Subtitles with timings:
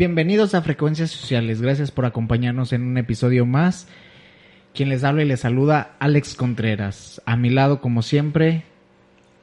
[0.00, 3.86] Bienvenidos a Frecuencias Sociales, gracias por acompañarnos en un episodio más.
[4.72, 7.20] Quien les habla y les saluda, Alex Contreras.
[7.26, 8.64] A mi lado, como siempre,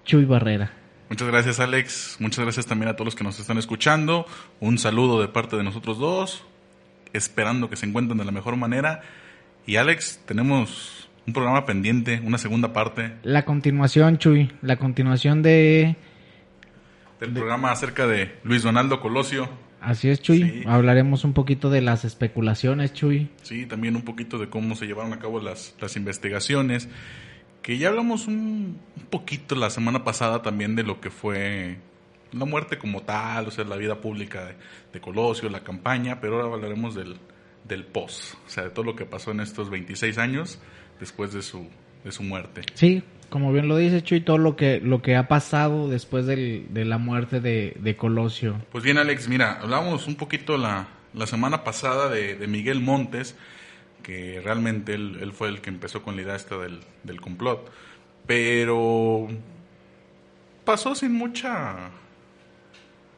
[0.04, 0.74] Chuy Barrera.
[1.12, 4.26] Muchas gracias Alex, muchas gracias también a todos los que nos están escuchando.
[4.60, 6.44] Un saludo de parte de nosotros dos,
[7.14, 9.04] esperando que se encuentren de la mejor manera.
[9.68, 15.98] Y Alex, tenemos un programa pendiente, una segunda parte La continuación, Chuy, la continuación de...
[17.20, 19.67] del programa acerca de Luis Donaldo Colosio.
[19.82, 20.44] Así es, Chuy.
[20.44, 20.64] Sí.
[20.66, 23.30] Hablaremos un poquito de las especulaciones, Chuy.
[23.44, 26.90] Sí, también un poquito de cómo se llevaron a cabo las, las investigaciones.
[27.62, 31.78] Que ya hablamos un, un poquito la semana pasada también de lo que fue
[32.32, 34.56] la muerte como tal, o sea, la vida pública de,
[34.94, 37.18] de Colosio, la campaña, pero ahora hablaremos del,
[37.68, 40.60] del post, o sea, de todo lo que pasó en estos 26 años
[41.00, 41.68] después de su,
[42.04, 42.62] de su muerte.
[42.74, 46.68] Sí, como bien lo dice Chuy, todo lo que, lo que ha pasado después del-
[46.74, 48.56] de la muerte de, de Colosio.
[48.72, 53.36] Pues bien, Alex, mira, hablábamos un poquito la, la semana pasada de, de Miguel Montes,
[54.04, 57.70] que realmente él, él fue el que empezó con la idea esta del, del complot,
[58.26, 59.28] pero
[60.66, 61.90] pasó sin mucha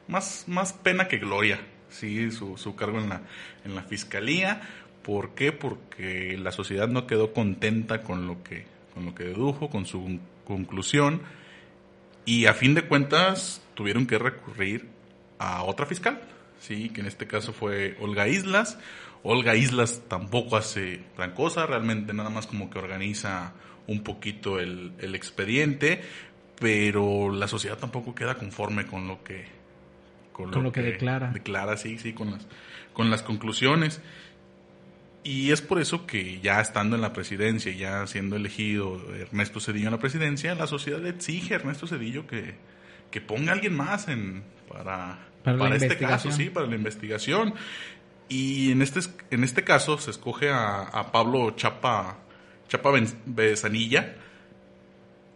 [0.08, 3.22] más, más pena que gloria, sí, su, su cargo en la,
[3.64, 4.60] en la fiscalía.
[5.02, 5.52] ¿Por qué?
[5.52, 8.66] Porque la sociedad no quedó contenta con lo que,
[9.00, 11.22] con lo que dedujo, con su conclusión,
[12.26, 14.88] y a fin de cuentas tuvieron que recurrir
[15.38, 16.20] a otra fiscal,
[16.58, 18.78] sí, que en este caso fue Olga Islas.
[19.22, 23.54] Olga Islas tampoco hace gran cosa, realmente nada más como que organiza
[23.86, 26.02] un poquito el, el expediente,
[26.58, 29.46] pero la sociedad tampoco queda conforme con lo que
[30.32, 31.30] Con lo que declara.
[31.32, 32.46] declara, sí, sí, con las
[32.92, 34.02] con las conclusiones.
[35.22, 39.86] Y es por eso que ya estando en la presidencia, ya siendo elegido Ernesto Cedillo
[39.86, 42.54] en la presidencia, la sociedad le exige a Ernesto Cedillo que,
[43.10, 47.54] que ponga a alguien más en, para, Para este caso, sí, para la investigación.
[48.28, 49.00] Y en este,
[49.30, 52.18] en este caso se escoge a, a Pablo Chapa,
[52.68, 52.90] Chapa
[53.26, 54.14] Besanilla,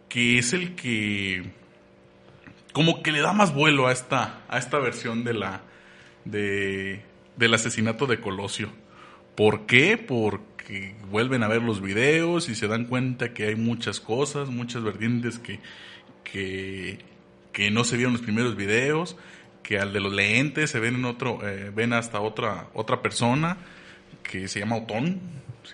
[0.09, 1.43] que es el que
[2.71, 5.61] como que le da más vuelo a esta, a esta versión de la,
[6.25, 7.01] de,
[7.37, 8.69] del asesinato de Colosio.
[9.35, 9.97] ¿Por qué?
[9.97, 14.83] Porque vuelven a ver los videos y se dan cuenta que hay muchas cosas, muchas
[14.83, 15.59] vertientes que,
[17.53, 19.17] que, no se vieron los primeros videos,
[19.61, 23.57] que al de los lentes se ven en otro, eh, ven hasta otra, otra persona
[24.23, 25.19] que se llama Otón,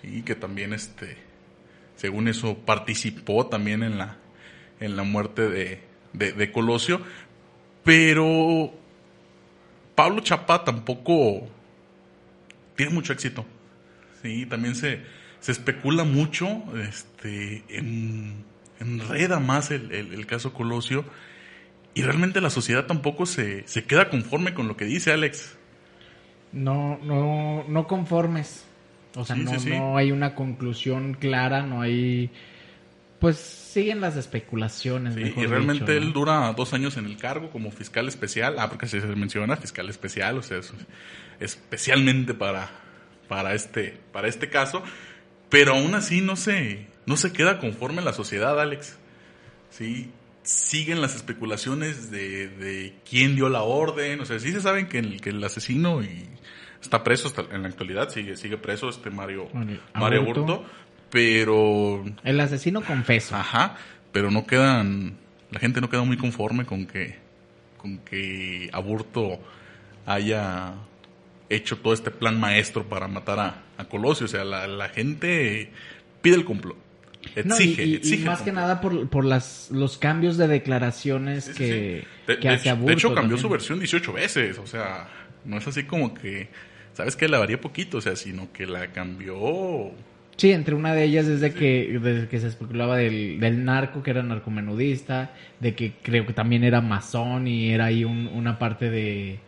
[0.01, 1.17] sí, que también este,
[1.95, 4.17] según eso participó también en la,
[4.79, 5.81] en la muerte de,
[6.13, 7.01] de, de Colosio,
[7.83, 8.72] pero
[9.95, 11.47] Pablo Chapa tampoco
[12.81, 13.45] tiene mucho éxito.
[14.23, 15.01] Sí, también se,
[15.39, 18.43] se especula mucho, este, en,
[18.79, 21.05] enreda más el, el- el caso Colosio
[21.93, 25.57] y realmente la sociedad tampoco se, se queda conforme con lo que dice Alex.
[26.53, 28.65] No, no, no conformes.
[29.15, 29.69] O sea, Sí, no, sí, sí.
[29.69, 32.31] no hay una conclusión clara, no hay...
[33.21, 35.13] Pues siguen las especulaciones.
[35.13, 36.07] Sí, mejor y realmente dicho, ¿no?
[36.07, 38.55] él dura dos años en el cargo como fiscal especial.
[38.57, 40.73] Ah, porque se menciona fiscal especial, o sea, es
[41.39, 42.67] especialmente para,
[43.27, 44.81] para, este, para este caso.
[45.49, 48.97] Pero aún así no se, no se queda conforme la sociedad, Alex.
[49.69, 50.09] Sí,
[50.41, 54.19] siguen las especulaciones de, de quién dio la orden.
[54.21, 56.27] O sea, sí se saben que el, que el asesino y
[56.81, 60.65] está preso hasta en la actualidad, sigue, sigue preso este Mario, Mario Mario Aburto.
[61.11, 63.35] Pero El asesino confeso.
[63.35, 63.75] Ajá,
[64.11, 65.17] pero no quedan,
[65.51, 67.17] la gente no queda muy conforme con que,
[67.77, 69.39] con que Aburto
[70.05, 70.73] haya
[71.49, 74.25] hecho todo este plan maestro para matar a, a Colosio.
[74.25, 75.69] O sea, la, la gente
[76.22, 76.78] pide el complot.
[77.46, 78.25] No, y- Exige, y, exige.
[78.25, 82.08] más que nada por, por las, los cambios de declaraciones Sí, que, sí.
[82.28, 83.41] De, que de hace Aburto de hecho, cambió también.
[83.41, 84.58] su versión 18 veces.
[84.58, 85.08] O sea,
[85.46, 86.47] no es así como que,
[86.93, 87.28] ¿sabes qué?
[87.28, 89.91] La varía poquito, o sea, sino que la cambió
[90.37, 94.01] Sí, entre una de ellas es de que, de que se especulaba del, del narco,
[94.01, 98.57] que era narcomenudista, de que creo que también era masón y era ahí un- una
[98.57, 99.39] parte de,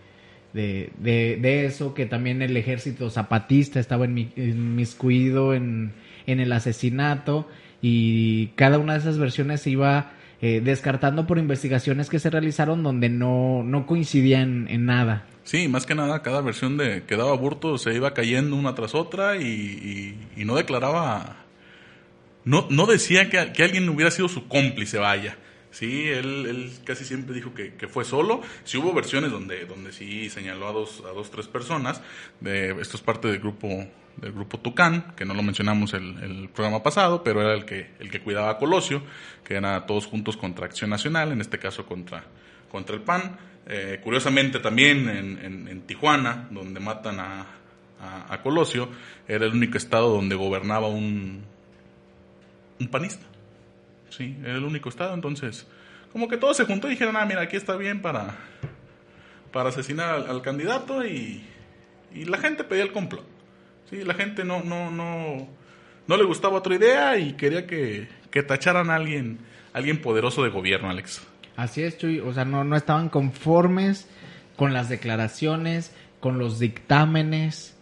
[0.53, 5.93] de, de, eso, que también el ejército zapatista estaba inmiscuido en,
[6.27, 7.47] en el asesinato
[7.81, 12.83] y cada una de esas versiones se iba eh, descartando por investigaciones que se realizaron
[12.83, 15.25] donde no, no coincidían en nada.
[15.43, 18.95] Sí, más que nada, cada versión de que daba aborto se iba cayendo una tras
[18.95, 21.37] otra y, no declaraba,
[22.45, 25.37] no, no decía que, que alguien hubiera sido su cómplice, vaya.
[25.73, 28.41] Sí, él, él casi siempre dijo que, que fue solo.
[28.63, 31.99] Sí hubo versiones donde, donde sí señaló a dos, a dos, tres personas.
[32.39, 33.67] De, esto es parte del grupo,
[34.17, 37.89] del grupo Tucán, que no lo mencionamos el, el programa pasado, pero era el que,
[37.99, 39.01] el que cuidaba a Colosio,
[39.43, 42.23] que era todos juntos contra Acción Nacional, en este caso contra,
[42.71, 43.39] contra el PAN.
[43.67, 47.45] Eh, curiosamente también en, en- en Tijuana, donde matan a,
[48.29, 48.89] a- Colosio,
[49.27, 51.43] era el único estado donde gobernaba un,
[52.79, 53.25] un panista.
[54.09, 55.65] Sí, era el único estado, entonces
[56.11, 58.35] como que todo se juntó y dijeron, ah, mira, aquí está bien para,
[59.51, 61.43] para asesinar al, al candidato y,
[62.13, 63.25] y la gente pedía el complot.
[63.89, 65.47] Sí, la gente no, no, no,
[66.05, 69.39] no le gustaba otra idea y quería que, que tacharan a alguien,
[69.73, 71.25] a alguien poderoso de gobierno, Alex.
[71.55, 72.19] Así es, Chuy.
[72.19, 74.07] O sea, no, no estaban conformes
[74.55, 77.75] con las declaraciones, con los dictámenes.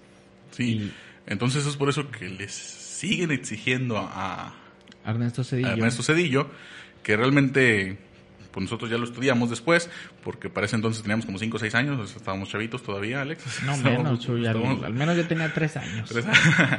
[0.52, 0.92] Sí,
[1.28, 4.54] entonces es por eso que les siguen exigiendo a,
[5.06, 5.68] Ernesto Cedillo.
[5.70, 6.50] a Ernesto Cedillo,
[7.04, 7.98] que realmente
[8.52, 9.90] pues nosotros ya lo estudiamos después,
[10.26, 13.64] porque para ese entonces teníamos como 5 o 6 años, estábamos chavitos todavía, Alex.
[13.66, 14.46] No Estábamos- menos, Chuy.
[14.46, 16.10] Al, estábamos- al menos yo tenía tres años.
[16.10, 16.26] Tres-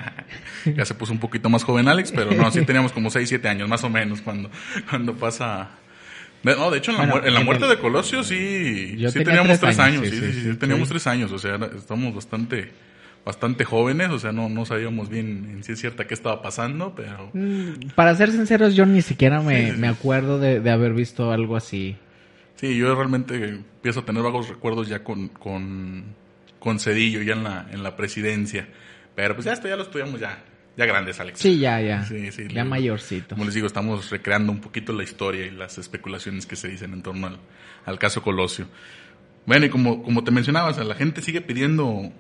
[0.77, 3.49] ya se puso un poquito más joven Alex, pero no, sí teníamos como 6, 7
[3.49, 4.51] años más o menos cuando,
[4.91, 5.71] cuando pasa...
[6.43, 8.23] de- No, de hecho en la, Bueno, muer- en la en muerte el- de Colosio
[8.25, 8.35] sí,
[8.91, 10.93] sí tenía teníamos tres 3 años, años, sí, sí, sí, sí, sí, sí, teníamos sí.
[10.95, 12.71] 3 años, o sea, estamos bastante
[13.25, 16.93] bastante jóvenes, o sea, no, no sabíamos bien en si es cierta qué estaba pasando,
[16.97, 17.31] pero...
[17.33, 19.81] Mm, Para ser sinceros, yo ni siquiera me, Sí, sí, sí.
[19.81, 21.97] me acuerdo de, de haber visto algo así.
[22.57, 26.03] Sí, yo realmente empiezo a tener vagos recuerdos ya con, con,
[26.59, 28.67] con Cedillo, ya en la, en la presidencia.
[29.15, 30.43] Pero pues ya esto ya lo estudiamos ya,
[30.77, 31.39] ya grandes, Alex.
[31.41, 32.05] Sí, ya, ya.
[32.05, 33.35] Sí, sí, ya mayorcito.
[33.35, 36.93] Como les digo, estamos recreando un poquito la historia y las especulaciones que se dicen
[36.93, 37.39] en torno al,
[37.85, 38.67] al caso Colosio.
[39.47, 42.13] Bueno, y como, como te mencionabas, la gente sigue pidiendo,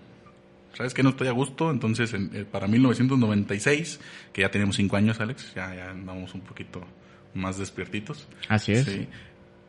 [0.74, 1.02] ¿sabes qué?
[1.02, 1.70] No estoy a gusto.
[1.70, 4.00] Entonces, en- eh, para 1996,
[4.32, 6.84] que ya tenemos cinco años, Alex, ya, ya andamos un poquito
[7.34, 8.26] más despiertitos.
[8.48, 8.84] Así es.
[8.84, 9.08] Sí.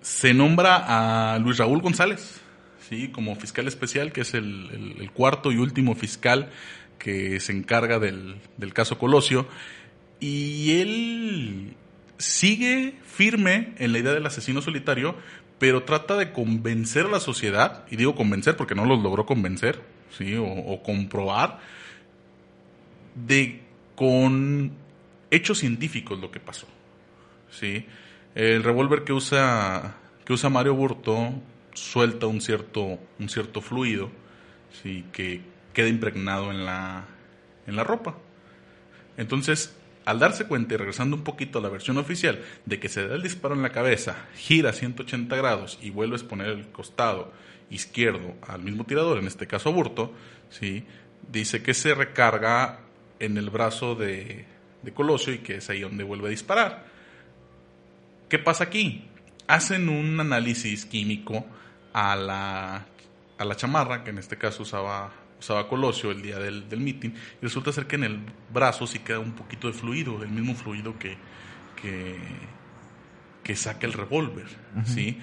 [0.02, 2.42] Se nombra a Luis Raúl González,
[2.90, 6.50] sí, como fiscal especial, que es el, el- el cuarto y último fiscal
[6.98, 9.48] que se encarga del, del caso Colosio.
[10.20, 11.76] Y él
[12.18, 15.16] sigue firme en la idea del asesino solitario,
[15.60, 19.82] pero trata de convencer a la sociedad, y digo convencer porque no los logró convencer,
[20.18, 21.60] sí, o, comprobar,
[23.16, 23.62] de
[23.96, 24.72] con
[25.30, 26.68] hechos científicos lo que pasó.
[27.52, 27.86] Sí.
[28.36, 31.34] El revólver que usa que usa Mario Burto
[31.74, 34.10] suelta un cierto un cierto fluido,
[34.82, 35.42] sí, que
[35.74, 37.06] queda impregnado en la
[37.68, 38.16] en la ropa.
[39.18, 39.76] Entonces,
[40.06, 43.16] al darse cuenta y regresando un poquito a la versión oficial de que se da
[43.16, 47.32] el disparo en la cabeza, gira 180 grados y vuelves a poner el costado
[47.70, 50.14] izquierdo al mismo tirador, en este caso a Burto,
[50.50, 50.86] ¿sí?
[51.32, 52.80] dice que se recarga
[53.20, 54.46] en el brazo de,
[54.82, 56.86] de Colosio y que es ahí donde vuelve a disparar.
[58.30, 59.08] ¿Qué pasa aquí?
[59.48, 61.46] Hacen un análisis químico
[61.94, 62.86] a la,
[63.38, 65.12] a la chamarra, que en este caso usaba,
[65.44, 68.20] usaba Colosio el día del, del meeting, y resulta ser que en el
[68.52, 71.18] brazo sí queda un poquito de fluido, el mismo fluido que,
[71.82, 72.18] que,
[73.44, 74.46] que saca el revólver,
[74.86, 75.20] ¿sí?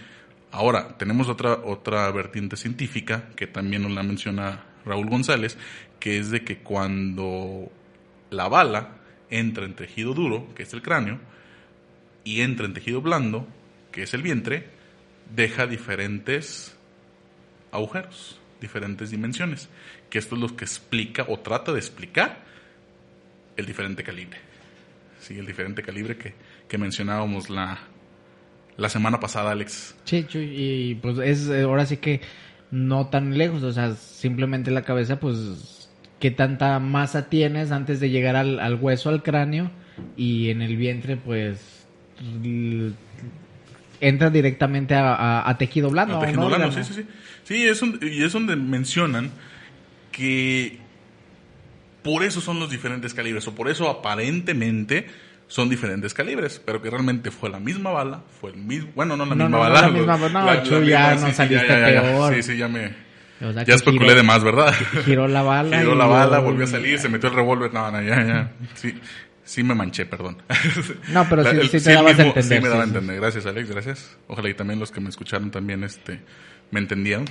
[0.52, 5.56] Ahora, tenemos otra, otra vertiente científica, que también nos la menciona Raúl González,
[5.98, 7.70] que es de que cuando
[8.30, 8.96] la bala
[9.30, 11.18] entra en tejido duro, que es el cráneo,
[12.24, 13.46] y entra en tejido blando,
[13.92, 14.66] que es el vientre,
[15.34, 16.76] deja diferentes
[17.72, 19.68] agujeros, diferentes dimensiones,
[20.10, 22.38] que esto es lo que explica o trata de explicar
[23.56, 24.38] el diferente calibre.
[25.20, 26.34] Sí, el diferente calibre que,
[26.68, 27.78] que mencionábamos la,
[28.76, 29.94] la semana pasada, Alex.
[30.04, 32.20] Sí, y pues es eh, ahora sí que
[32.70, 35.88] no tan lejos, o sea, simplemente la cabeza, pues,
[36.20, 39.70] qué tanta masa tienes antes de llegar al, al hueso, al cráneo,
[40.16, 41.86] y en el vientre, pues,
[44.00, 46.16] entra directamente a, a- a tejido blando.
[46.16, 47.06] A tejido blando, sí, sí, sí.
[47.44, 49.30] Sí, es un- y es donde mencionan
[50.12, 50.78] que
[52.02, 55.06] por eso son los diferentes calibres, o por eso aparentemente
[55.48, 59.24] son diferentes calibres, pero que realmente fue la misma bala, fue el mismo, bueno, no
[59.26, 59.80] la No, misma no, no bala.
[59.82, 60.16] la misma
[60.56, 62.34] no, Chuy, ya no saliste peor.
[62.36, 62.94] Sí, sí, ya me,
[63.42, 64.72] O sea, ya especulé giró- de más, ¿verdad?
[65.04, 65.78] Giró la bala.
[65.80, 68.24] Giró y la bala, luego- volvió a salir, se metió el revólver, no, no, ya,
[68.24, 68.94] ya, sí,
[69.44, 70.38] sí me manché, perdón.
[71.08, 72.90] No, pero sí- sí te el dabas a mismo- entender, Sí me daba a sí,
[72.92, 72.96] sí.
[72.96, 74.18] entender, gracias Alex, gracias.
[74.28, 76.20] Ojalá y también los que me escucharon también, este,
[76.70, 77.26] ¿Me entendieron?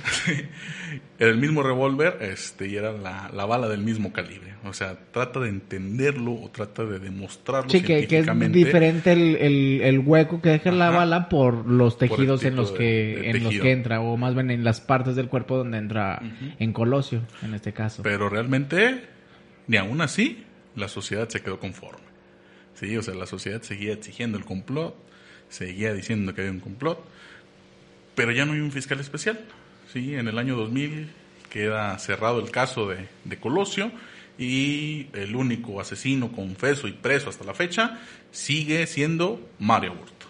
[1.18, 4.54] era el mismo revólver este, y era la, la, bala del mismo calibre.
[4.64, 9.36] O sea, trata de entenderlo o trata de demostrarlo sí, que, que, es diferente el,
[9.36, 13.54] el, el hueco que deja la bala por los tejidos en los que en los
[13.54, 16.20] que entra o más bien en las partes del cuerpo donde entra
[16.58, 18.02] en Colosio en este caso.
[18.02, 19.04] Pero realmente
[19.66, 20.44] ni aún así
[20.76, 22.10] la sociedad se quedó conforme.
[22.74, 24.94] Sí, o sea, la sociedad seguía exigiendo el complot,
[25.48, 27.04] seguía diciendo que había un complot
[28.14, 29.40] pero ya no hay un fiscal especial.
[29.92, 30.14] ¿sí?
[30.14, 31.10] En el año 2000
[31.50, 33.90] queda cerrado el caso de, de Colosio
[34.38, 38.00] y el único asesino confeso y preso hasta la fecha
[38.30, 40.26] sigue siendo Mario Burto.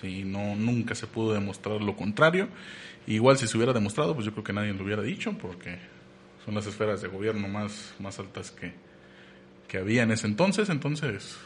[0.00, 0.24] ¿sí?
[0.24, 2.48] No, nunca se pudo demostrar lo contrario.
[3.06, 5.78] Igual si se hubiera demostrado, pues yo creo que nadie lo hubiera dicho porque
[6.44, 8.72] son las esferas de gobierno más, más altas que,
[9.68, 10.68] que había en ese entonces.
[10.70, 11.36] Entonces,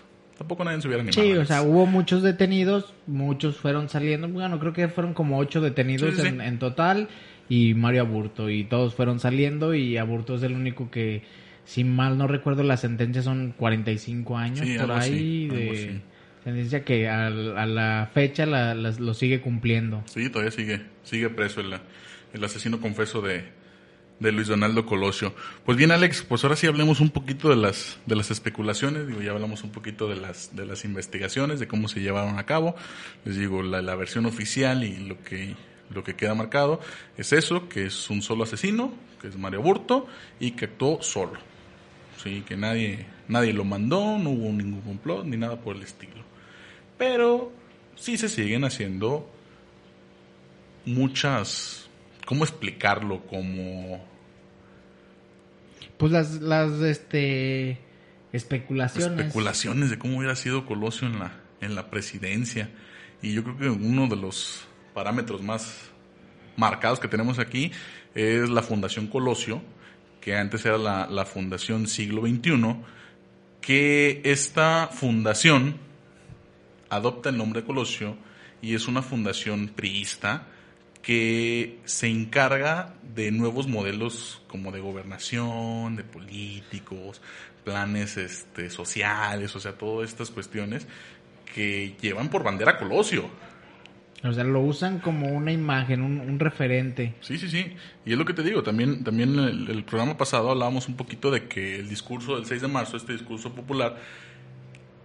[0.40, 1.23] tampoco nadie se hubiera animado.
[1.23, 5.61] Sí, o sea, hubo muchos detenidos, muchos fueron saliendo, bueno, creo que fueron como ocho
[5.61, 7.09] detenidos En, total
[7.50, 11.25] y Mario Aburto y todos fueron saliendo y Aburto es el único que,
[11.66, 16.00] si mal no recuerdo, la sentencia son 45 años por ahí de
[16.42, 20.02] sentencia que a, la fecha la, lo sigue cumpliendo.
[20.06, 21.75] Sí, todavía sigue, sigue preso el,
[22.32, 23.44] el asesino confeso de,
[24.21, 25.35] de Luis Donaldo Colosio.
[25.65, 29.23] Pues bien, Alex, pues ahora sí hablemos un poquito de las, de las especulaciones, digo,
[29.23, 32.77] ya hablamos un poquito de las, de las investigaciones, de cómo se llevaron a cabo.
[33.25, 35.57] Les digo, la, la versión oficial y lo que,
[35.89, 36.81] lo que queda marcado
[37.17, 40.07] es eso, que es un solo asesino, que es Mario Burto,
[40.39, 41.39] y que actuó solo.
[42.23, 46.23] Sí, que nadie, nadie lo mandó, no hubo ningún complot, ni nada por el estilo.
[46.99, 47.50] Pero
[47.97, 49.27] sí se siguen haciendo
[50.85, 51.89] muchas,
[52.27, 53.23] ¿cómo explicarlo?
[53.27, 54.10] Como
[56.00, 57.78] pues las, las este,
[58.33, 59.19] especulaciones.
[59.19, 62.71] Especulaciones de cómo hubiera sido Colosio en la, en la presidencia.
[63.21, 65.90] Y yo creo que uno de los parámetros más
[66.57, 67.71] marcados que tenemos aquí
[68.14, 69.61] es la Fundación Colosio,
[70.23, 72.76] que antes era la, la Fundación Siglo XXI,
[73.61, 75.76] que esta fundación
[76.88, 78.16] adopta el nombre de Colosio
[78.62, 80.47] y es una fundación priista
[81.02, 87.23] que se encarga de nuevos modelos como de gobernación, de políticos,
[87.64, 90.87] planes este, sociales, o sea, todas estas cuestiones
[91.54, 93.28] que llevan por bandera Colosio.
[94.23, 97.14] O sea, lo usan como una imagen, un, referente.
[97.21, 97.75] Sí, sí, sí.
[98.04, 101.30] Y es lo que te digo, también, también el, el programa pasado hablábamos un poquito
[101.30, 103.97] de que el discurso del 6 de marzo, este discurso popular,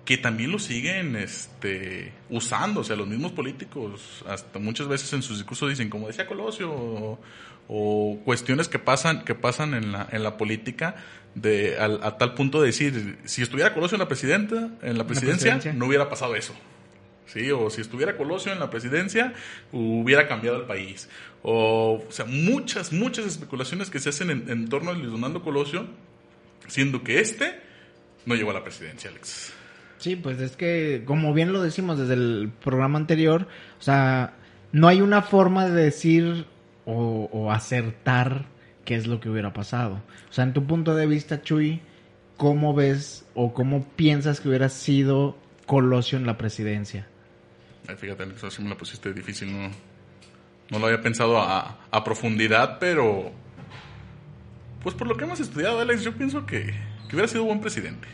[0.06, 5.24] que también lo siguen este, usando, o sea, los mismos políticos, hasta muchas veces en
[5.24, 7.20] sus discursos dicen, como decía Colosio,
[7.68, 10.96] o, cuestiones que pasan, que pasan en la, en la política,
[11.34, 15.60] de, a, tal punto de decir, si estuviera Colosio en la presidenta, en la presidencia,
[15.74, 16.54] no hubiera pasado eso.
[17.26, 17.50] ¿sí?
[17.50, 19.34] O si estuviera Colosio en la presidencia,
[19.72, 21.10] hubiera cambiado el país.
[21.42, 25.42] O, o sea, muchas, muchas especulaciones que se hacen en, en torno a Luis Donaldo
[25.42, 25.88] Colosio,
[26.68, 27.60] siendo que este
[28.28, 29.55] no llegó a la presidencia, Alex.
[29.98, 33.48] Sí, pues es que, como bien lo decimos desde el programa anterior,
[33.80, 34.34] o sea,
[34.72, 36.46] no hay una forma de decir
[36.86, 38.46] o, acertar
[38.84, 40.02] qué es lo que hubiera pasado.
[40.30, 41.82] O sea, en tu punto de vista, Chuy,
[42.38, 47.08] ¿cómo ves o cómo piensas que hubiera sido Colosio en la presidencia?
[47.98, 49.70] fíjate, eso sí me la pusiste difícil, no,
[50.72, 53.32] no lo había pensado a, profundidad, pero
[54.82, 56.74] pues por lo que hemos estudiado, Alex, yo pienso que
[57.12, 58.08] hubiera sido buen presidente.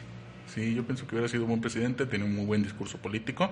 [0.54, 3.50] Sí, yo pienso que hubiera sido un buen presidente, tiene un muy buen discurso político.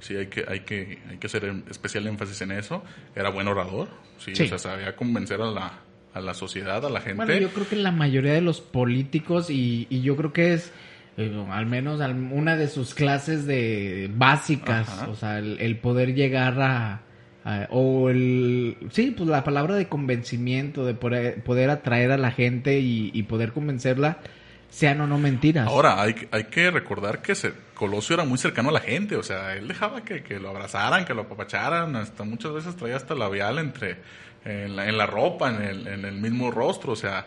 [0.00, 2.82] Sí, hay que, hay que, hay que hacer especial énfasis en eso.
[3.16, 5.72] Era buen orador, sí, o sea, sabía convencer a la,
[6.12, 7.24] a la sociedad, a la gente.
[7.24, 10.72] Bueno, yo creo que la mayoría de los políticos, y, y yo creo que es
[11.16, 12.00] eh, al menos
[12.32, 17.02] una de sus clases de básicas, o sea, el, poder llegar a,
[17.70, 22.78] o el sí, pues la palabra de convencimiento, de poder, poder atraer a la gente
[22.80, 24.18] y, y poder convencerla
[24.72, 25.68] sean o no mentiras.
[25.68, 27.34] Ahora, hay, hay que recordar que
[27.74, 31.12] Colosio era muy cercano a la gente, o sea, él dejaba que, lo abrazaran, que
[31.12, 33.98] lo apapacharan, hasta muchas veces traía hasta labial entre,
[34.46, 37.26] en la, en la ropa, en el, en el mismo rostro, o sea,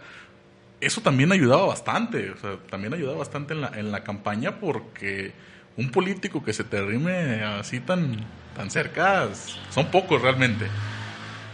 [0.82, 5.34] eso también ayudaba bastante, o sea, también ayudaba bastante en la, en la campaña porque
[5.78, 8.26] un político que se te rime así tan,
[8.56, 9.30] tan cerca,
[9.70, 10.66] son pocos realmente.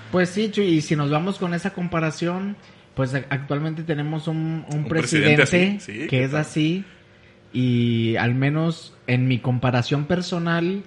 [0.09, 2.55] Pues sí, y si nos vamos con esa comparación,
[2.95, 5.79] pues actualmente tenemos un, presidente,
[6.09, 6.83] que es así
[7.53, 10.83] y al menos en mi comparación personal,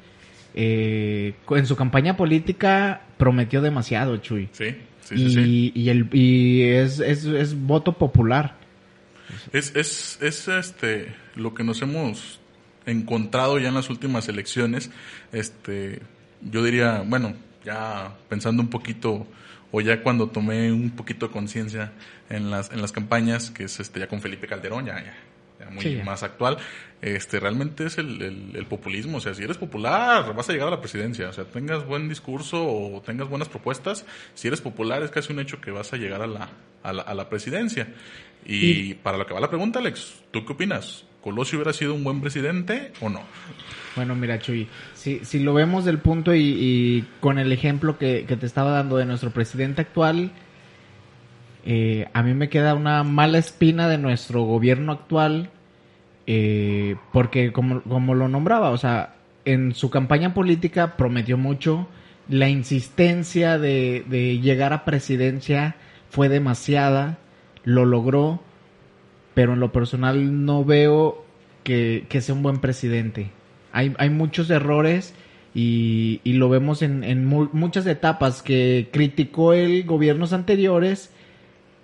[0.55, 4.49] eh, en su campaña política prometió demasiado, Chuy.
[4.53, 5.73] Sí, sí, y, sí.
[5.75, 8.57] Y, el, y es, es, es voto popular.
[9.53, 12.41] Es, es, es este, lo que nos hemos
[12.87, 14.91] encontrado ya en las últimas elecciones.
[15.33, 16.01] Este,
[16.43, 17.35] yo diría, bueno,
[17.65, 19.27] ya pensando un poquito
[19.77, 21.91] o ya cuando tomé un poquito de conciencia
[22.31, 25.15] en las, en las campañas, que es este ya con Felipe Calderón, ya, ya,
[25.59, 26.05] ya muy Sí, ya.
[26.05, 26.59] más actual,
[27.03, 29.19] este realmente es el, el- el populismo.
[29.19, 31.29] O sea, si eres popular, vas a llegar a la presidencia.
[31.29, 35.41] O sea, tengas buen discurso o tengas buenas propuestas, si eres popular es casi un
[35.41, 36.51] hecho que vas a llegar a la,
[36.85, 37.89] a la, a la presidencia.
[38.47, 41.05] Y, para lo que va la pregunta, Alex, ¿tú qué opinas?
[41.25, 43.23] ¿Colosio hubiera sido un buen presidente o no?
[43.97, 48.37] Bueno, mira, Chuy, si, si lo vemos del punto y, con el ejemplo que, que
[48.37, 50.33] te estaba dando de nuestro presidente actual,
[51.65, 55.49] eh, a mí me queda una mala espina de nuestro gobierno actual,
[56.27, 59.15] eh, porque como, como lo nombraba, o sea,
[59.47, 61.89] en su campaña política prometió mucho,
[62.29, 65.77] la insistencia de, de llegar a presidencia
[66.11, 67.17] fue demasiada,
[67.65, 68.43] lo logró,
[69.35, 71.25] pero en lo personal no veo
[71.63, 73.31] que, que sea un buen presidente.
[73.73, 75.15] Hay, hay muchos errores
[75.55, 81.13] y, y lo vemos en, en mu- muchas etapas que criticó el gobiernos anteriores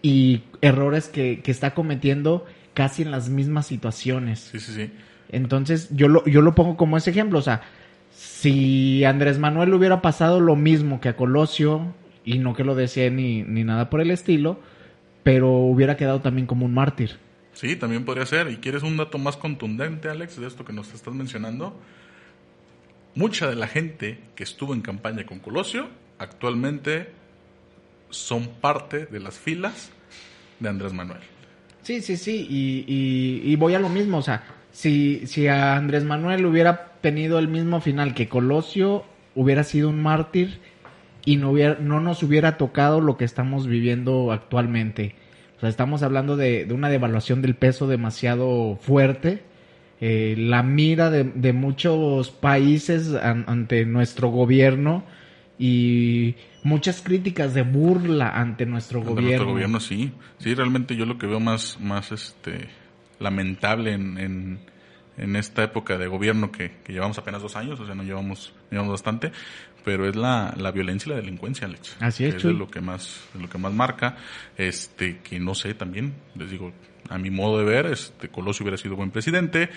[0.02, 4.48] y errores que, que está cometiendo casi en las mismas situaciones.
[4.52, 4.90] Sí, sí, sí.
[5.30, 7.38] Entonces, yo lo, yo lo pongo como ese ejemplo.
[7.38, 7.62] O sea,
[8.12, 13.10] si Andrés Manuel hubiera pasado lo mismo que a Colosio, y no que lo desee
[13.10, 14.60] ni, ni nada por el estilo,
[15.22, 17.16] pero hubiera quedado también como un mártir.
[17.60, 18.50] Sí, también podría ser.
[18.50, 21.78] ¿Y quieres un dato más contundente, Alex, de esto que nos estás mencionando?
[23.14, 25.86] Mucha de la gente que estuvo en campaña con Colosio
[26.16, 27.10] actualmente
[28.08, 29.90] son parte de las filas
[30.58, 31.20] de Andrés Manuel.
[31.82, 36.46] Sí, sí, sí, y, voy a lo mismo, o sea, si, si a Andrés Manuel
[36.46, 40.60] hubiera tenido el mismo final que Colosio, hubiera sido un mártir
[41.26, 45.19] y no, hubiera, no nos hubiera tocado lo que estamos viviendo actualmente.
[45.60, 49.42] O sea, estamos hablando de, de una devaluación del peso demasiado fuerte,
[50.00, 55.04] eh, la mira de, de muchos países an- ante nuestro gobierno
[55.58, 59.20] y muchas críticas de burla ante nuestro gobierno.
[59.22, 60.12] nuestro gobierno, sí.
[60.38, 62.68] Sí, realmente yo lo que veo más, más este,
[63.18, 64.58] lamentable en, en,
[65.16, 68.52] en esta época de gobierno que, que llevamos apenas dos años, o sea, no llevamos,
[68.70, 69.32] llevamos bastante,
[69.84, 71.96] pero es la, la violencia y la delincuencia, Alex.
[72.00, 74.16] Así es, Que es de lo que más, de lo que más marca,
[74.56, 76.72] este, que no sé también, les digo,
[77.08, 79.70] a mi modo de ver, este, Colosio hubiera sido buen presidente,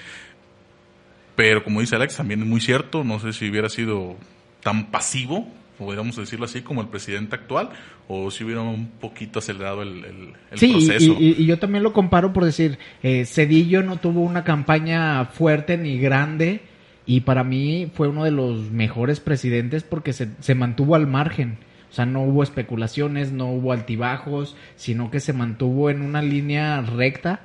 [1.36, 4.18] pero como dice Alex, también es muy cierto, no sé si hubiera sido
[4.62, 7.70] tan pasivo, podríamos decirlo así, como el presidente actual,
[8.08, 11.16] o si hubiera un poquito acelerado el, el- el sí, y- proceso.
[11.20, 15.78] Y, y yo también lo comparo por decir, eh, Cedillo no tuvo una campaña fuerte
[15.78, 16.62] ni grande
[17.06, 21.58] y para mí fue uno de los mejores presidentes porque se, se mantuvo al margen.
[21.92, 26.82] O sea, no hubo especulaciones, no hubo altibajos, sino que se mantuvo en una línea
[26.82, 27.42] recta.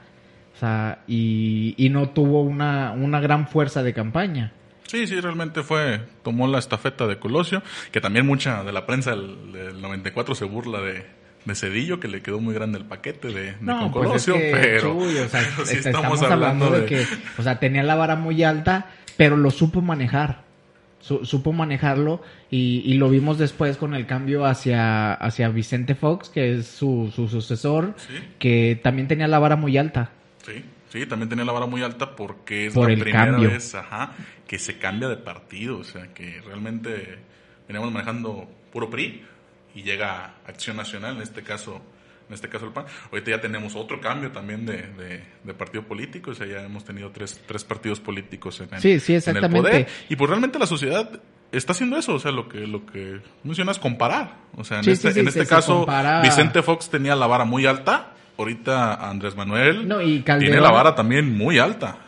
[0.54, 4.52] O sea, y, y no tuvo una, una gran fuerza de campaña.
[4.88, 9.12] Sí, sí, realmente fue, tomó la estafeta de Colosio, que también mucha de la prensa
[9.12, 11.04] del, del 94 se burla de,
[11.44, 14.26] de Cedillo, que le quedó muy grande el paquete de, de No, con pues es
[14.26, 16.86] Colosio, que, pero, Chuy, o sea, pero sí est- estamos, hablando de...
[16.86, 17.04] que,
[17.38, 20.48] o sea, tenía la vara muy alta, pero lo supo manejar.
[21.00, 26.28] Su- supo manejarlo y, y lo vimos después con el cambio hacia, hacia Vicente Fox,
[26.28, 28.14] que es su, su sucesor, Sí.
[28.40, 30.10] que también tenía la vara muy alta.
[30.44, 33.50] Sí, sí, también tenía la vara muy alta porque es Por la primera cambio.
[33.50, 34.12] vez ajá,
[34.46, 35.78] que se cambia de partido.
[35.78, 37.18] O sea, que realmente
[37.66, 39.22] veníamos manejando puro PRI
[39.74, 41.80] y llega Acción Nacional, en este caso
[42.28, 42.84] en este caso el PAN.
[43.10, 46.84] Ahorita ya tenemos otro cambio también de, de- de partido político, o sea, ya hemos
[46.84, 49.58] tenido tres, tres partidos políticos en el, Sí, sí, en el exactamente.
[49.70, 49.88] poder.
[50.10, 51.08] Y pues realmente la sociedad
[51.52, 54.34] está haciendo eso, o sea, lo que lo que mencionas comparar.
[54.56, 57.64] O sea, en Sí, este, en este caso compara- Vicente Fox tenía la vara muy
[57.64, 61.98] alta, ahorita Andrés Manuel No, y tiene la vara también muy alta.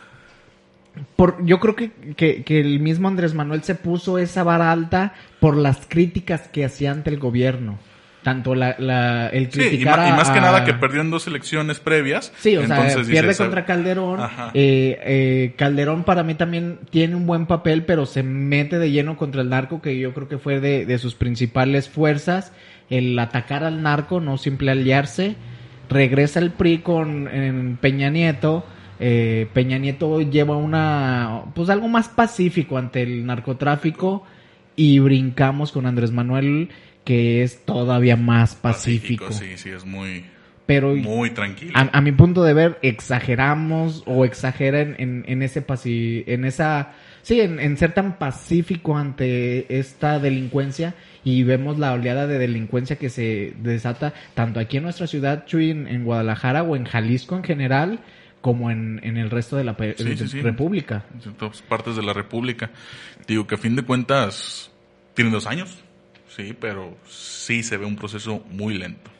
[1.16, 5.14] Por, yo creo que, que, que el mismo Andrés Manuel se puso esa vara alta
[5.38, 7.78] por las críticas que hacía ante el gobierno.
[8.22, 11.00] Tanto la, la, el Sí, y, criticar ma- y más que a- nada que perdió
[11.00, 12.32] en dos elecciones previas.
[12.38, 14.20] Sí, o sea, pierde contra Calderón.
[14.52, 19.16] Eh, eh, Calderón para mí también tiene un buen papel, pero se mete de lleno
[19.16, 22.52] contra el narco, que yo creo que fue de, de sus principales fuerzas.
[22.90, 25.36] El atacar al narco, no simple aliarse.
[25.90, 28.64] Regresa el PRI con en Peña Nieto.
[29.00, 34.24] Eh, Peña Nieto lleva una, pues algo más pacífico ante el narcotráfico.
[34.76, 36.70] Y brincamos con Andrés Manuel,
[37.04, 39.32] que es todavía más pacífico.
[39.32, 40.24] Sí, sí, es muy,
[40.64, 41.72] Pero muy tranquilo.
[41.74, 47.40] a, a mi punto de ver, exageramos o exageran en, en ese en esa, sí,
[47.40, 53.10] en, en ser tan pacífico ante esta delincuencia y vemos la oleada de delincuencia que
[53.10, 57.44] se desata tanto aquí en nuestra ciudad, Chuy, en, en Guadalajara o en Jalisco en
[57.44, 58.00] general,
[58.40, 60.40] como en, en el resto de la Sí, de- sí, sí.
[60.40, 61.04] República.
[61.24, 62.70] En todas partes de la República.
[63.28, 64.70] Digo que a fin de cuentas
[65.14, 65.78] tienen dos años.
[66.28, 69.10] sí, pero sí se ve un proceso muy lento.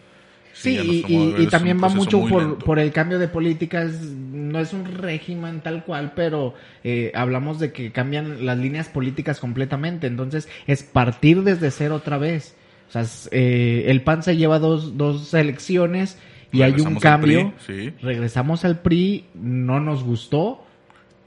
[0.62, 3.92] Sí, a y, y- y también va mucho por, por el cambio de políticas.
[4.02, 9.40] No es un régimen tal cual, pero eh, hablamos de que cambian las líneas políticas
[9.40, 10.06] completamente.
[10.06, 12.54] Entonces es partir desde cero otra vez.
[12.88, 16.18] O sea, es, eh, el PAN se lleva dos, dos elecciones
[16.52, 17.52] y hay un Regresamos al cambio.
[17.64, 17.94] PRI, sí.
[18.02, 20.66] Regresamos al PRI, no nos gustó.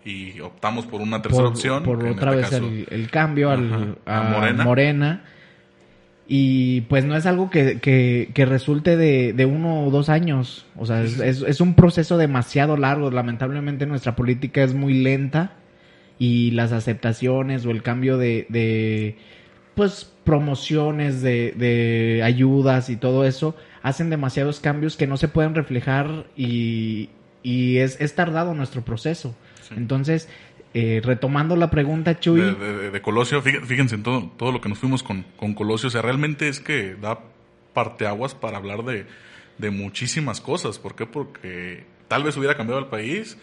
[0.05, 1.83] Y optamos por una tercera por, opción.
[1.83, 4.63] por otra este vez caso- el, el cambio al, a, a Morena.
[4.65, 5.23] Morena.
[6.27, 10.65] Y pues no es algo que, que, que resulte de, de uno o dos años.
[10.77, 13.11] O sea, es, es, es un proceso demasiado largo.
[13.11, 15.57] Lamentablemente nuestra política es muy lenta
[16.19, 19.17] y las aceptaciones o el cambio de, de
[19.75, 25.55] pues promociones de, de ayudas y todo eso hacen demasiados cambios que no se pueden
[25.55, 27.09] reflejar y,
[27.41, 29.35] y es, es tardado nuestro proceso.
[29.61, 29.73] Sí.
[29.75, 30.29] Entonces,
[30.73, 34.69] eh, retomando la pregunta, Chuy, de, de- de Colosio, fíjense, en todo, todo lo que
[34.69, 37.19] nos fuimos con, con Colosio, o sea, realmente es que da
[37.73, 39.05] parteaguas para hablar de,
[39.57, 40.79] de muchísimas cosas.
[40.79, 41.05] ¿Por qué?
[41.05, 43.37] Porque tal vez hubiera cambiado el país,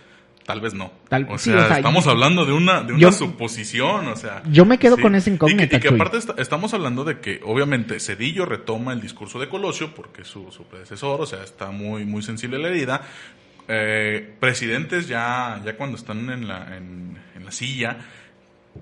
[0.44, 0.90] tal vez no.
[1.08, 4.08] Tal- o, sí, sea, o sea, estamos yo- hablando de una, de una yo- suposición,
[4.08, 4.42] o sea.
[4.50, 5.94] yo me quedo con esa Y que- incógnita, Y que, Chuy.
[5.96, 10.28] aparte est- estamos hablando de que, obviamente, Cedillo retoma el discurso de Colosio, porque es
[10.28, 13.02] su, su predecesor, o sea, está muy, muy sensible a la herida.
[13.72, 17.98] Eh, presidentes ya, ya cuando están en la, en, en la silla,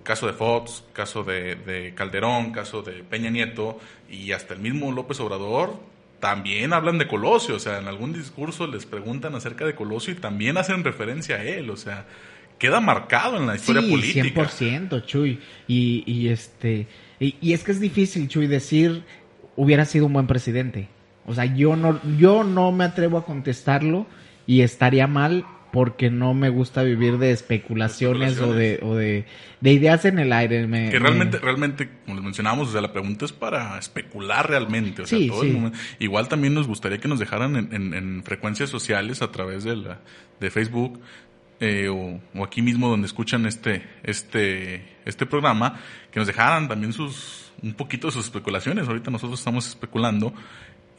[0.02, 3.78] caso de Fox, caso de, de Calderón, caso de Peña Nieto
[4.10, 5.78] y hasta el mismo López Obrador,
[6.20, 10.16] también hablan de Colosio, o sea, en algún discurso les preguntan acerca de Colosio y
[10.16, 12.06] también hacen referencia a él, o sea,
[12.58, 14.44] queda marcado en la historia sí, política.
[14.44, 15.38] 100%, Chuy.
[15.66, 16.86] Y, y este
[17.20, 19.04] y, y es que es difícil, Chuy, decir
[19.54, 20.88] hubiera sido un buen presidente.
[21.26, 24.06] O sea, yo no yo no me atrevo a contestarlo
[24.48, 29.26] y estaría mal porque no me gusta vivir de especulaciones, o de o de,
[29.60, 30.66] de ideas en el aire.
[30.66, 34.48] Me- Que me- realmente, realmente, como les mencionábamos, o sea, la pregunta es para especular
[34.48, 35.02] realmente.
[35.02, 37.92] O sea, Sí, todo el momento- Igual también nos gustaría que nos dejaran en, en-
[37.94, 40.00] en frecuencias sociales a través de, la,
[40.40, 40.98] de Facebook
[41.60, 45.78] eh, o, o aquí mismo donde escuchan este, este, este programa,
[46.10, 48.88] que nos dejaran también sus, un poquito de sus especulaciones.
[48.88, 50.32] Ahorita nosotros estamos especulando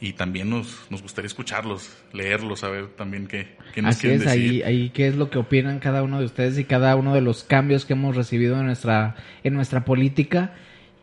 [0.00, 4.24] y también nos, nos gustaría escucharlos, leerlos, saber también qué, qué nos Así quieren es,
[4.24, 4.50] decir.
[4.50, 7.20] ahí, ahí qué es lo que opinan cada uno de ustedes y cada uno de
[7.20, 10.54] los cambios que hemos recibido en nuestra, en nuestra política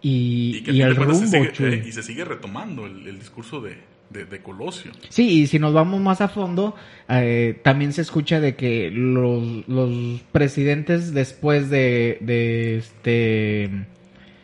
[0.02, 3.20] y, Y que y el rumbo, se sigue, eh, y se sigue retomando el, el
[3.20, 3.78] discurso de,
[4.10, 4.92] de, de Colosio.
[5.10, 6.76] Sí, y si nos vamos más a fondo,
[7.10, 13.70] eh, también se escucha de que los, los presidentes después de, de este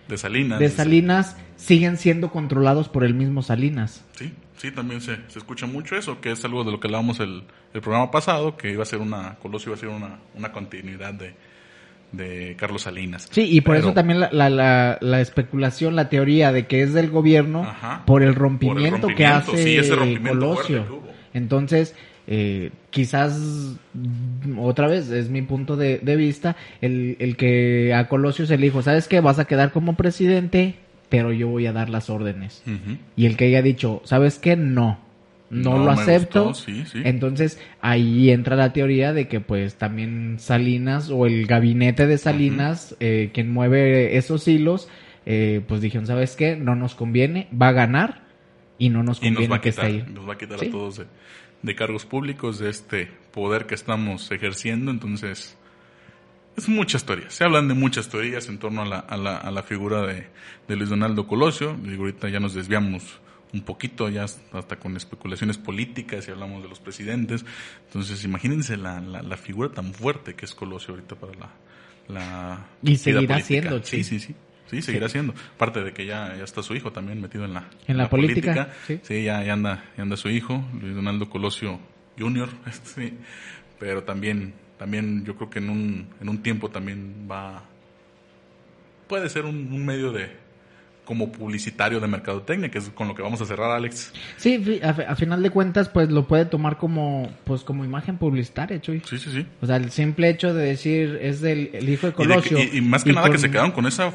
[0.07, 0.59] De Salinas.
[0.59, 4.03] de Salinas siguen siendo controlados por el mismo Salinas.
[4.17, 4.31] Sí,
[4.63, 7.43] sí, también se, se escucha mucho eso, que es algo de lo que hablábamos el,
[7.73, 11.13] el programa pasado, que iba a ser una, Colosio iba a ser una, una continuidad
[11.13, 11.33] de,
[12.13, 13.27] de Carlos Salinas.
[13.29, 16.81] Sí, y por Pero- eso también la, la, la, la especulación, la teoría de que
[16.81, 18.03] es del gobierno Ajá.
[18.05, 21.03] por el rompimiento, que hace sí, ese rompimiento Colosio.
[21.33, 21.93] Entonces,
[22.27, 23.37] eh, quizás,
[23.93, 28.57] mm, otra vez, es mi punto de, de vista, el, el que a Colosio se
[28.57, 29.19] le dijo, ¿sabes qué?
[29.19, 30.75] Vas a quedar como presidente,
[31.13, 32.63] pero yo voy a dar las órdenes.
[32.65, 32.97] Ujú.
[33.15, 34.55] Y el que haya dicho, ¿sabes qué?
[34.55, 34.99] No.
[35.51, 36.45] No, No lo acepto.
[36.45, 37.01] gustó, sí, sí.
[37.05, 42.95] Entonces ahí entra la teoría de que pues también Salinas o el gabinete de Salinas,
[42.99, 44.89] eh, quien mueve esos hilos,
[45.27, 46.55] eh, pues dijeron, ¿sabes qué?
[46.55, 48.23] No nos conviene, va a ganar
[48.79, 50.13] y no nos Y nos conviene va a que esté quitar, ahí.
[50.15, 50.65] nos va a quitar Sí.
[50.65, 51.05] a todos de,
[51.61, 55.55] de cargos públicos, de este poder que estamos ejerciendo, entonces
[56.55, 57.33] es muchas teorías.
[57.33, 60.27] Se hablan de muchas teorías en torno a la, a la, a la figura de,
[60.67, 61.75] de Luis Donaldo Colosio.
[61.81, 63.19] Digo, ahorita ya nos desviamos
[63.53, 67.45] un poquito, ya hasta con especulaciones políticas y hablamos de los presidentes.
[67.87, 71.49] Entonces, imagínense la, la, la figura tan fuerte que es Colosio ahorita para la,
[72.07, 73.45] la Y seguirá política.
[73.45, 74.19] siendo, Sí, sí.
[74.19, 74.35] sí, sí.
[74.71, 75.35] Sí, seguirá siendo.
[75.55, 78.71] Aparte de que ya, ya está su hijo también metido en la, En la política,
[78.87, 78.99] sí.
[79.23, 81.79] ya, ya anda, ya anda su hijo, Luis Donaldo Colosio
[82.17, 82.49] Jr.
[82.83, 83.13] sí.
[83.79, 84.53] Pero también,
[84.83, 87.63] también yo creo que en un, en un tiempo también va,
[89.07, 90.29] puede ser un, un medio de,
[91.05, 94.11] como publicitario de mercadotecnia, que es con lo que vamos a cerrar, Alex.
[94.35, 98.17] Sí, a, fi- a final de cuentas pues lo puede tomar como pues como imagen
[98.17, 99.01] publicitaria, Chuy.
[99.05, 99.45] Sí, sí, sí.
[99.61, 102.49] O sea, el simple hecho de decir es del el hijo de Y, de que-
[102.49, 102.57] Colosio.
[102.59, 104.11] y- y más que nada que se quedaron con esa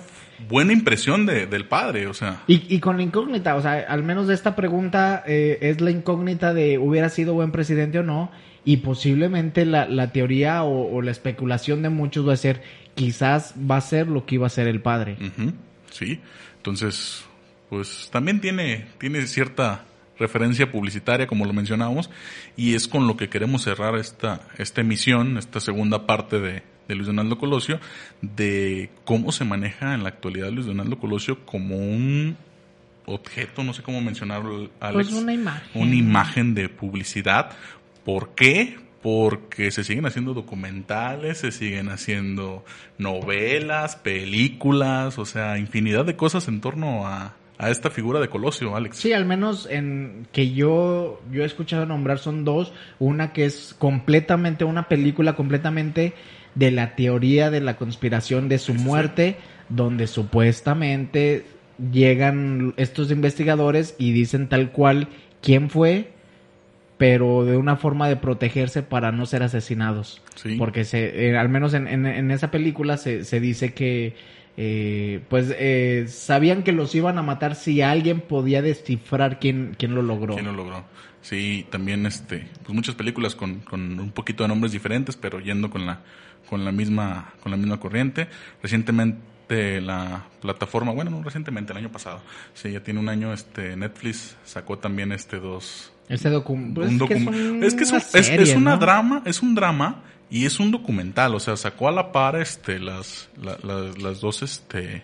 [0.50, 2.42] buena impresión de, del padre, o sea.
[2.46, 5.90] Y, y con la incógnita, o sea, al menos de esta pregunta eh, es la
[5.90, 8.30] incógnita de hubiera sido buen presidente o no,
[8.68, 12.60] y posiblemente la, la teoría o, o la especulación de muchos va a ser,
[12.94, 15.16] quizás va a ser lo que iba a ser el padre.
[15.18, 15.54] Ujú,
[15.90, 16.20] Sí,
[16.58, 17.24] entonces,
[17.70, 19.86] pues también tiene, tiene cierta
[20.18, 22.10] referencia publicitaria, como lo mencionábamos,
[22.58, 26.94] y es con lo que queremos cerrar esta, esta emisión, esta segunda parte de, de
[26.94, 27.80] Luis Donaldo Colosio,
[28.20, 32.36] de cómo se maneja en la actualidad Luis Donaldo Colosio como un
[33.08, 35.08] objeto, no sé cómo mencionarlo, Alex.
[35.10, 35.82] Pues una imagen.
[35.82, 37.50] Una imagen de publicidad.
[38.08, 38.78] ¿Por qué?
[39.02, 42.64] Porque se siguen haciendo documentales, se siguen haciendo
[42.96, 48.74] novelas, películas, o sea, infinidad de cosas en torno a, a esta figura de Colosio,
[48.74, 48.96] Alex.
[48.96, 52.72] Sí, al menos en que yo, yo he escuchado nombrar son dos.
[52.98, 56.14] Una que es completamente, una película completamente
[56.54, 59.36] de la teoría de la conspiración de su muerte,
[59.68, 61.44] donde supuestamente
[61.92, 65.08] llegan estos investigadores y dicen tal cual
[65.42, 66.16] quién fue,
[66.98, 70.20] pero de una forma de protegerse para no ser asesinados.
[70.58, 74.16] Porque se, eh, al menos en, en, esa película se, se dice que
[74.56, 79.94] eh, pues eh, sabían que los iban a matar si alguien podía descifrar quién, quién
[79.94, 80.34] lo logró.
[80.34, 80.84] ¿Quién lo logró?
[81.22, 85.70] Sí, también este, pues muchas películas con, con un poquito de nombres diferentes, pero yendo
[85.70, 86.00] con la,
[86.50, 88.26] con la misma, con la misma corriente.
[88.60, 92.20] Recientemente la plataforma, bueno, no recientemente, el año pasado,
[92.54, 95.92] sí, ya tiene un año, este, Netflix sacó también este dos.
[96.08, 96.82] Este documento.
[96.82, 101.56] es, que es, es, una drama, es un drama y es un documental, o sea,
[101.56, 105.02] sacó a la par este, las, las dos este,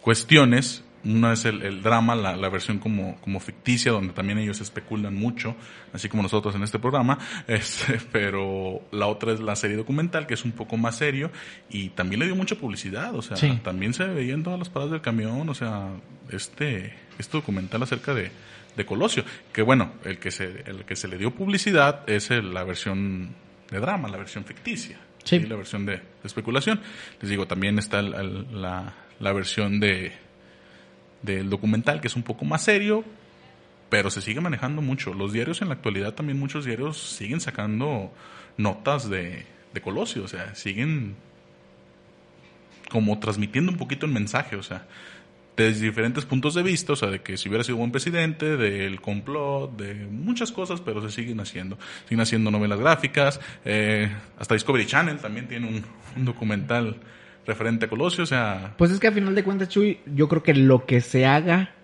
[0.00, 0.82] cuestiones.
[1.04, 5.54] Una es el, drama, la, la, versión como, como ficticia, donde también ellos especulan mucho,
[5.92, 10.32] así como nosotros en este programa, este, pero la otra es la serie documental, que
[10.32, 11.30] es un poco más serio,
[11.68, 14.92] y también le dio mucha publicidad, o sea, también se veía en todas las paradas
[14.92, 15.90] del camión, o sea,
[16.30, 18.30] este, este documental acerca de,
[18.76, 22.64] de Colosio, que bueno, el que se, el que se le dio publicidad es la
[22.64, 23.34] versión
[23.70, 24.98] de drama, la versión ficticia.
[25.24, 25.40] Sí.
[25.40, 26.80] La versión de, especulación.
[27.20, 30.12] Les digo, también está la, la, versión de
[31.22, 33.02] del documental, que es un poco más serio,
[33.88, 35.14] pero se sigue manejando mucho.
[35.14, 38.12] Los diarios en la actualidad, también muchos diarios siguen sacando
[38.58, 41.16] notas de, de Colosio, o sea, siguen
[42.90, 44.86] como transmitiendo un poquito el mensaje, o sea,
[45.56, 49.00] desde diferentes puntos de vista, o sea, de que si hubiera sido buen presidente, del
[49.00, 51.78] complot, de muchas cosas, pero se siguen haciendo.
[52.04, 56.96] Siguen haciendo novelas gráficas, eh, hasta Discovery Channel también tiene un, documental
[57.46, 58.74] referente a Colosio, o sea...
[58.78, 61.74] Pues es que a final de cuentas, Chuy, yo creo que lo que se haga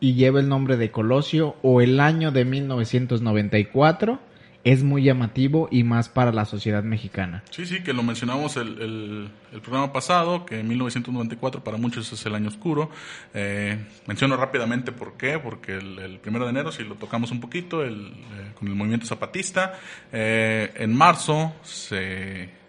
[0.00, 4.18] y lleve el nombre de Colosio o el año de 1994
[4.64, 7.42] es muy llamativo y más para la sociedad mexicana.
[7.50, 12.26] Sí, sí, que lo mencionamos el, el, programa pasado, que en 1994 para muchos es
[12.26, 12.90] el año oscuro.
[13.34, 17.82] Eh, menciono rápidamente por qué, porque el, primero de enero, si lo tocamos un poquito,
[17.82, 19.78] el, eh, con el movimiento zapatista,
[20.12, 22.60] eh, en marzo se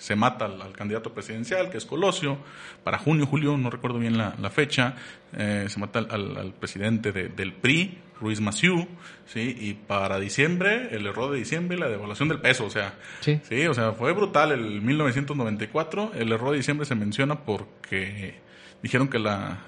[0.00, 2.38] se mata al, candidato presidencial, que es Colosio,
[2.82, 4.94] para junio, julio, no recuerdo bien la, fecha,
[5.36, 8.86] eh, se mata al, presidente del PRI, Ruiz Maciú,
[9.26, 9.56] ¿sí?
[9.58, 13.40] y para diciembre, el error de diciembre, la devaluación del peso, o sea, sí.
[13.48, 18.34] sí, o sea, fue brutal el 1994, el error de diciembre se menciona porque
[18.82, 19.58] dijeron que la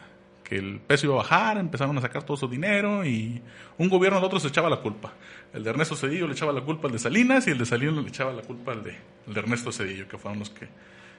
[0.53, 3.41] que el peso iba a bajar, empezaron a sacar todo su dinero y
[3.79, 5.15] un gobierno al otro se echaba la culpa.
[5.55, 8.03] El de Ernesto Cedillo le echaba la culpa al de Salinas y el de Salinas
[8.03, 8.99] le echaba la culpa al de,
[9.35, 10.69] Ernesto Cedillo, que fueron los que,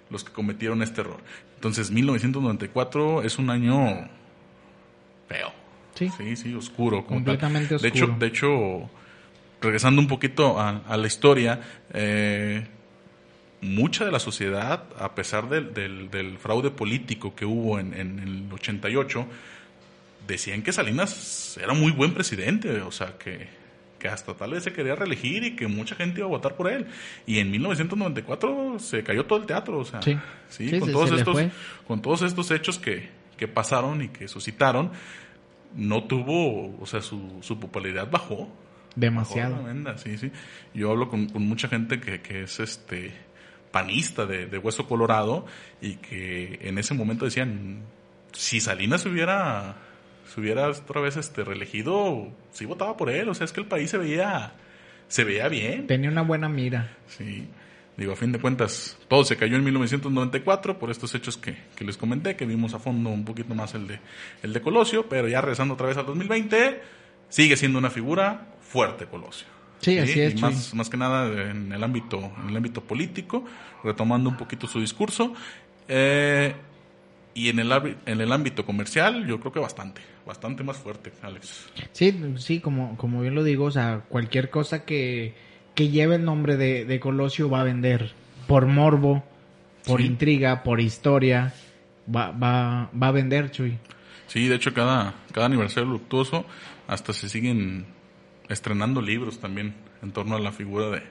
[0.09, 1.21] los que cometieron este error.
[1.55, 4.07] Entonces, 1994 es un año
[5.27, 5.62] feo.
[5.95, 7.05] Sí, sí, sí oscuro.
[7.05, 7.91] Completamente oscuro.
[7.91, 8.89] De hecho, de hecho,
[9.61, 11.61] regresando un poquito a, la historia,
[11.93, 12.65] eh,
[13.61, 15.73] mucha de la sociedad, a pesar del,
[16.09, 19.25] del, fraude político que hubo en, en, el 88,
[20.27, 23.63] decían que Salinas era muy buen presidente, o sea, que
[24.03, 26.69] que hasta tal vez se quería reelegir y que mucha gente iba a votar por
[26.69, 26.87] él.
[27.25, 31.37] Y en 1994 se cayó todo el teatro, o sea, sí, con, todos estos,
[31.87, 34.91] con todos estos hechos que, que pasaron y que suscitaron,
[35.75, 38.49] no tuvo, o sea, su, su popularidad bajó.
[38.95, 39.57] Demasiado.
[39.97, 40.31] sí, sí.
[40.73, 43.11] Yo hablo con, con mucha gente que, que es este
[43.71, 45.47] panista de, de, Hueso Colorado
[45.81, 47.81] y que en ese momento decían,
[48.33, 49.77] si Salinas hubiera
[50.33, 53.29] si hubiera otra vez este reelegido, sí votaba por él.
[53.29, 54.53] O sea, es que el país se veía,
[55.07, 55.87] se veía bien.
[55.87, 56.95] Tenía una buena mira.
[57.07, 57.47] Sí.
[57.95, 61.85] Digo, a fin de cuentas, todo se cayó en 1994 por estos hechos que, que
[61.85, 63.99] les comenté, que vimos a fondo un poquito más el de,
[64.41, 66.81] el de Colosio, pero ya regresando otra vez al 2020,
[67.29, 69.47] sigue siendo una figura fuerte Colosio.
[69.79, 70.41] Sí, así es.
[70.41, 73.43] más, más que nada en el ámbito, en el ámbito político,
[73.83, 75.33] retomando un poquito su discurso.
[75.87, 76.55] Eh,
[77.35, 77.71] y en el,
[78.05, 81.67] en el ámbito comercial, yo creo que bastante, bastante más fuerte, Alex.
[81.91, 85.33] Sí, sí, como, como bien lo digo, o sea, cualquier cosa que,
[85.75, 88.11] que lleve el nombre de, Colosio va a vender.
[88.47, 89.23] Por morbo,
[89.85, 91.53] por intriga, por historia,
[92.13, 93.77] va, va, va a vender, Chuy.
[94.27, 96.45] Sí, de hecho, cada, cada aniversario luctuoso,
[96.87, 97.85] hasta se siguen
[98.49, 101.03] estrenando libros también en torno a la figura de,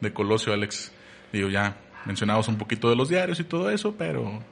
[0.00, 0.92] de Colosio, Alex.
[1.32, 4.42] Digo, ya mencionamos un poquito de los diarios y todo eso, pero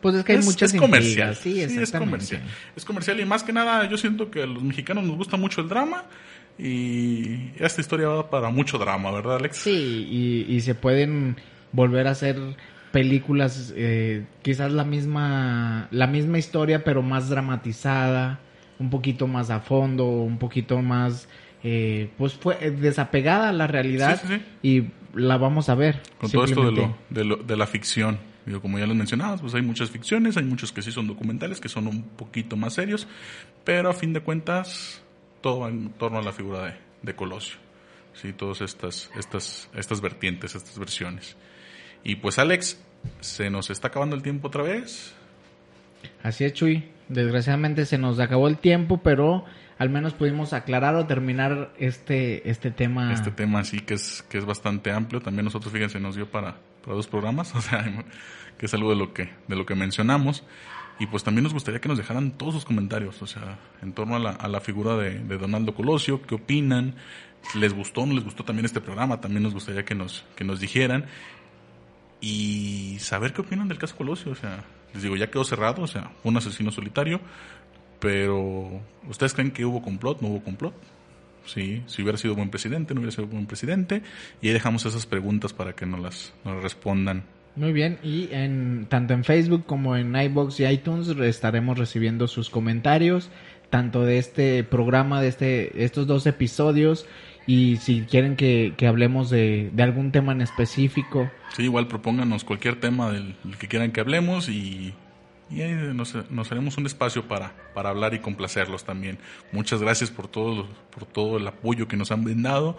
[0.00, 1.34] Pues es que hay muchas es comercial.
[1.34, 2.42] intrigas, sí, es comercial.
[2.76, 5.60] Es comercial y más que nada yo siento que a los mexicanos nos gusta mucho
[5.60, 6.04] el drama
[6.58, 9.56] y esta historia va para mucho drama, ¿verdad, Alex?
[9.58, 10.06] Sí,
[10.48, 11.36] y, y se pueden
[11.72, 12.36] volver a hacer
[12.92, 18.38] películas, eh, quizás la misma, la misma historia, pero más dramatizada,
[18.78, 21.28] un poquito más a fondo, un poquito más,
[21.64, 26.02] eh, pues fue eh, desapegada a la realidad Sí, sí, y la vamos a ver.
[26.18, 28.18] Con todo esto de, lo, de, lo- de la ficción.
[28.46, 31.60] Digo, como ya lo mencionabas, pues hay muchas ficciones, hay muchos que sí son documentales,
[31.60, 33.08] que son un poquito más serios,
[33.64, 35.02] pero a fin de cuentas,
[35.44, 37.58] todo en torno a la figura de, de Colosio.
[38.14, 41.36] Sí, todas estas, estas, estas vertientes, estas versiones.
[42.02, 42.82] Y pues Alex,
[43.20, 45.14] se nos está acabando el tiempo otra vez.
[46.22, 46.88] Así es, Chuy.
[47.10, 49.44] Desgraciadamente se nos acabó el tiempo, pero
[49.76, 53.12] al menos pudimos aclarar o terminar este, este tema.
[53.12, 55.20] Este tema sí que es, que es bastante amplio.
[55.20, 57.84] También nosotros, fíjense, nos dio para, para dos programas, o sea,
[58.56, 60.42] que es algo de lo que, de lo que mencionamos.
[60.98, 64.14] Y pues también nos gustaría que nos dejaran todos sus comentarios, o sea, en torno
[64.14, 66.94] a la, a la figura de, de Donaldo Colosio, qué opinan,
[67.54, 70.44] les gustó o no les gustó también este programa, también nos gustaría que nos, que
[70.44, 71.06] nos dijeran
[72.20, 75.86] y saber qué opinan del caso Colosio, o sea, les digo, ya quedó cerrado, o
[75.86, 77.20] sea, un asesino solitario,
[77.98, 80.20] pero ¿ustedes creen que hubo complot?
[80.20, 80.74] ¿No hubo complot?
[81.46, 84.02] Sí, si hubiera sido buen presidente, no hubiera sido buen presidente.
[84.40, 87.24] Y ahí dejamos esas preguntas para que nos las, nos las respondan.
[87.56, 92.50] Muy bien, y en tanto en Facebook como en iBox y iTunes estaremos recibiendo sus
[92.50, 93.30] comentarios,
[93.70, 97.06] tanto de este programa, de este, estos dos episodios,
[97.46, 102.42] y si quieren que, que hablemos de, de algún tema en específico, Sí, igual propónganos
[102.42, 104.92] cualquier tema del, del que quieran que hablemos y,
[105.50, 109.18] y ahí nos, nos haremos un espacio para, para hablar y complacerlos también.
[109.52, 112.76] Muchas gracias por todo, por todo el apoyo que nos han brindado,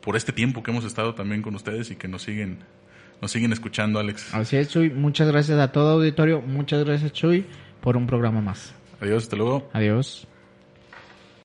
[0.00, 2.60] por este tiempo que hemos estado también con ustedes y que nos siguen,
[3.24, 4.34] nos siguen escuchando, Alex.
[4.34, 7.46] así es Chuy, muchas gracias a todo auditorio, muchas gracias Chuy
[7.80, 8.74] por un programa más.
[9.00, 9.66] Adiós, hasta luego.
[9.72, 10.28] Adiós.